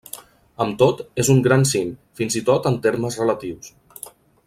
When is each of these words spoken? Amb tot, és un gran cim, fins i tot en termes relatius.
Amb 0.63 0.77
tot, 0.81 1.03
és 1.25 1.29
un 1.35 1.43
gran 1.47 1.65
cim, 1.73 1.91
fins 2.21 2.39
i 2.41 2.43
tot 2.51 2.71
en 2.73 2.81
termes 2.87 3.19
relatius. 3.25 3.75